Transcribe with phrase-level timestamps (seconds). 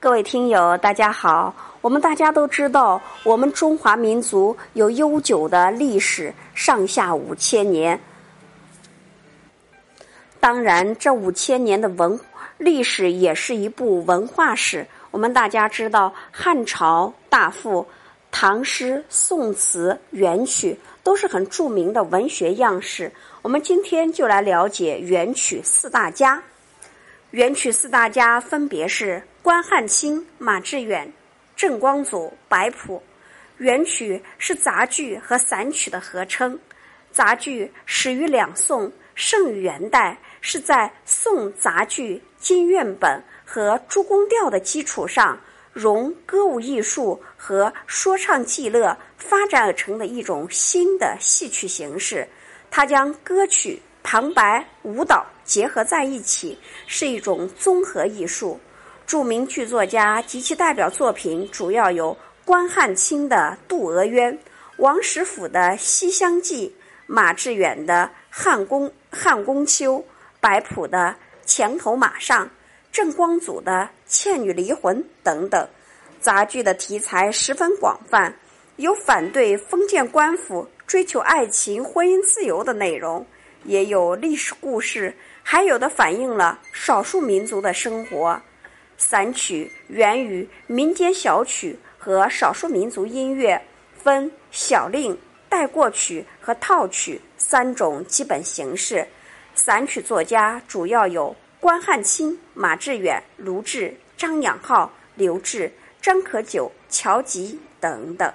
[0.00, 1.52] 各位听友，大家好。
[1.80, 7.98] 我们大家都知道，我们中华民族有悠久的历史，上下五千年。
[10.38, 12.20] 当然，这五千年的文
[12.58, 14.86] 历史也是一部文化史。
[15.10, 17.84] 我们大家知道，汉朝大赋、
[18.30, 23.10] 唐诗、宋词、元曲都是很著名的文学样式。
[23.42, 26.40] 我们今天就来了解元曲四大家。
[27.32, 31.12] 元曲四大家分别是关汉卿、马致远、
[31.54, 33.02] 郑光祖、白朴。
[33.58, 36.58] 元曲是杂剧和散曲的合称。
[37.12, 45.38] 杂剧始于两宋，盛于元代，是在宋杂剧金院本和诸宫调的基础上，
[45.70, 52.26] 融歌舞艺术和说唱伎乐发展而成的一种新的戏曲形式。
[52.70, 53.82] 它将歌曲。
[54.10, 58.60] 旁白、舞蹈结合在一起，是一种综合艺术。
[59.06, 63.36] 著名剧作家及其代表作品主要有关汉卿的
[63.68, 64.32] 《渡鹅冤》，
[64.76, 66.68] 王实甫的《西厢记》，
[67.06, 69.98] 马致远的《汉宫汉宫秋》，
[70.38, 70.98] 白朴的
[71.46, 72.44] 《墙头马上》，
[72.92, 73.72] 郑光祖的
[74.06, 75.66] 《倩女离魂》等等。
[76.20, 78.34] 杂剧的题材十分广泛，
[78.76, 83.24] 有反对封建官府、追求爱情、婚姻自由的内容。
[83.64, 88.40] 也有历史故事，还有的反映了少数民族的生活。
[88.96, 93.60] 散曲源于民间小曲和少数民族音乐，
[93.96, 95.16] 分小令、
[95.48, 99.06] 带过曲和套曲三种基本形式。
[99.54, 108.32] 散曲作家主要有关汉卿、马致远、卢志、张养浩、刘志、张可久、乔吉等等。